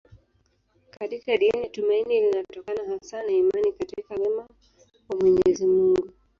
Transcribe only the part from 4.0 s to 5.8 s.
wema wa Mwenyezi